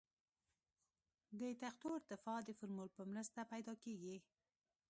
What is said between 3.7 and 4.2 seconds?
کیږي